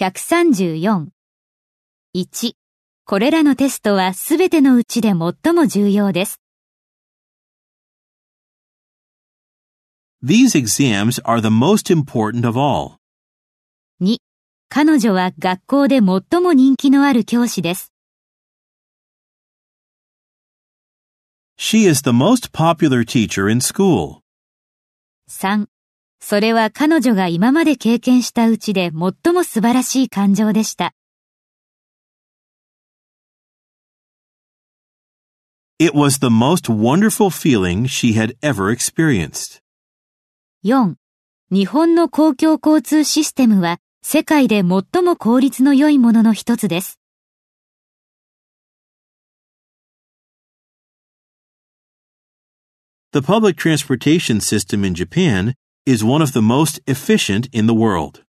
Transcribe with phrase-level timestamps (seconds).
[0.00, 1.08] 134。
[2.16, 2.52] 1、
[3.04, 6.40] これらのテストはすべてのうちで最も重要です。
[10.24, 12.92] These exams are the most important of all.
[14.00, 14.16] 2、
[14.70, 17.92] 彼女は学校で最も人気のある教師です。
[21.58, 24.20] She is the most popular teacher in school.
[25.28, 25.66] 3、
[26.20, 30.94] それは彼女が今まで経験したうちで最も素晴らしい感情でした。
[35.78, 39.62] It was the most wonderful feeling she had ever experienced.
[40.62, 40.94] 4、
[41.50, 47.00] 日本の公共交通システムは世界で最も効率の良いものの一つです。
[53.12, 55.54] The public transportation system in Japan
[55.90, 58.22] is one of the most efficient in the world.